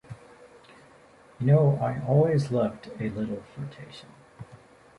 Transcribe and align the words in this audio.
You 1.39 1.45
know 1.45 1.77
I 1.79 2.03
always 2.07 2.49
loved 2.49 2.89
a 2.99 3.09
little 3.11 3.43
flirtation. 3.53 4.09